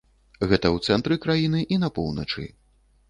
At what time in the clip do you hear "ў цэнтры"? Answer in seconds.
0.75-1.17